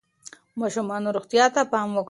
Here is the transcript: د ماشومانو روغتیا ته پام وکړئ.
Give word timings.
د 0.51 0.53
ماشومانو 0.61 1.07
روغتیا 1.17 1.45
ته 1.55 1.61
پام 1.71 1.89
وکړئ. 1.93 2.09